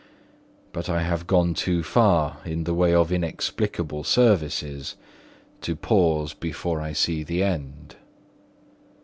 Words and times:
But 0.73 0.89
I 0.89 1.03
have 1.03 1.27
gone 1.27 1.53
too 1.53 1.83
far 1.83 2.37
in 2.43 2.63
the 2.63 2.73
way 2.73 2.91
of 2.91 3.11
inexplicable 3.11 4.03
services 4.03 4.95
to 5.61 5.75
pause 5.75 6.33
before 6.33 6.81
I 6.81 6.91
see 6.91 7.21
the 7.21 7.43
end." 7.43 7.97